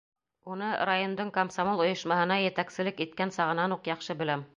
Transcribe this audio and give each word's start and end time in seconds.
Уны 0.53 0.69
райондың 0.89 1.29
комсомол 1.35 1.83
ойошмаһына 1.85 2.37
етәкселек 2.45 3.05
иткән 3.07 3.35
сағынан 3.37 3.77
уҡ 3.77 3.91
яҡшы 3.93 4.17
беләм. 4.23 4.47